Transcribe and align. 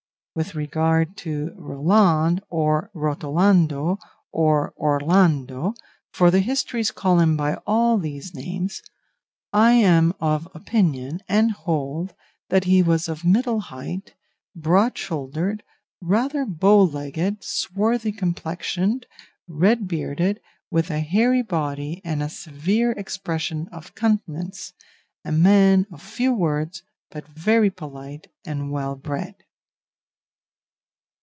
With 0.33 0.55
regard 0.55 1.17
to 1.17 1.51
Roland, 1.57 2.41
or 2.49 2.89
Rotolando, 2.93 3.97
or 4.31 4.73
Orlando 4.77 5.73
(for 6.13 6.31
the 6.31 6.39
histories 6.39 6.89
call 6.89 7.19
him 7.19 7.35
by 7.35 7.55
all 7.67 7.97
these 7.97 8.33
names), 8.33 8.81
I 9.51 9.73
am 9.73 10.13
of 10.21 10.47
opinion, 10.55 11.19
and 11.27 11.51
hold, 11.51 12.15
that 12.47 12.63
he 12.63 12.81
was 12.81 13.09
of 13.09 13.25
middle 13.25 13.59
height, 13.59 14.13
broad 14.55 14.97
shouldered, 14.97 15.63
rather 15.99 16.45
bow 16.45 16.81
legged, 16.81 17.43
swarthy 17.43 18.13
complexioned, 18.13 19.07
red 19.49 19.85
bearded, 19.85 20.39
with 20.71 20.89
a 20.89 21.01
hairy 21.01 21.41
body 21.43 22.01
and 22.05 22.23
a 22.23 22.29
severe 22.29 22.93
expression 22.93 23.67
of 23.73 23.95
countenance, 23.95 24.71
a 25.25 25.31
man 25.33 25.85
of 25.91 26.01
few 26.01 26.33
words, 26.33 26.83
but 27.09 27.27
very 27.27 27.69
polite 27.69 28.27
and 28.45 28.71
well 28.71 28.95
bred." 28.95 29.35